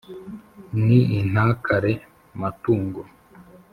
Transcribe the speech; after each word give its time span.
ni 0.85 0.99
inkatare 1.19 1.93
matungo, 2.39 3.01